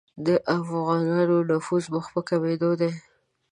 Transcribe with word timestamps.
د 0.25 0.27
افغانانو 0.57 1.37
نفوذ 1.49 1.83
مخ 1.93 2.05
په 2.13 2.21
کمېدلو 2.29 2.71
دی. 2.81 2.91